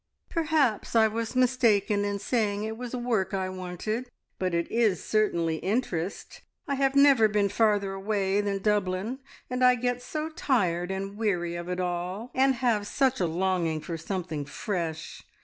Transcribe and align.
"Perhaps 0.31 0.95
I 0.95 1.07
was 1.07 1.35
mistaken 1.35 2.03
in 2.05 2.17
saying 2.17 2.63
it 2.63 2.75
was 2.75 2.95
work 2.95 3.35
I 3.35 3.49
wanted, 3.49 4.09
but 4.39 4.51
it 4.55 4.67
is 4.71 5.05
certainly 5.05 5.57
interest. 5.57 6.41
I 6.67 6.73
have 6.73 6.95
never 6.95 7.27
been 7.27 7.49
farther 7.49 7.93
away 7.93 8.41
than 8.41 8.63
Dublin, 8.63 9.19
and 9.47 9.63
I 9.63 9.75
get 9.75 10.01
so 10.01 10.29
tired 10.29 10.89
and 10.89 11.17
weary 11.17 11.53
of 11.53 11.69
it 11.69 11.79
all, 11.79 12.31
and 12.33 12.55
have 12.55 12.87
such 12.87 13.19
a 13.19 13.27
longing 13.27 13.79
for 13.79 13.95
something 13.95 14.43
fresh. 14.43 15.21